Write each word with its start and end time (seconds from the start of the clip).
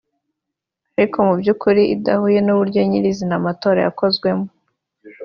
ariko 0.97 1.17
mu 1.27 1.33
by’ukuri 1.39 1.83
idahuye 1.95 2.39
n’uburyo 2.43 2.79
nyirizina 2.89 3.33
amatora 3.39 3.79
yakozwemo 3.85 4.45